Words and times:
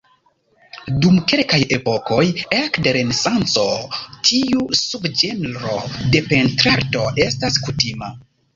Dum 1.01 1.17
kelkaj 1.31 1.59
epokoj 1.77 2.23
ekde 2.61 2.95
Renesanco 2.97 3.67
tiu 4.31 4.65
subĝenro 4.81 5.79
de 6.17 6.25
pentrarto 6.33 7.07
estas 7.31 7.63
kutima. 7.69 8.15